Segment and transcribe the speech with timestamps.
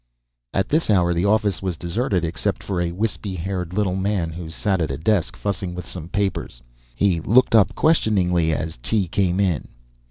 [0.51, 4.49] At this hour the office was deserted except for a wispy haired little man who
[4.49, 6.63] sat at a desk fussing with some papers.
[6.95, 9.67] He looked up questioningly as Tee came in.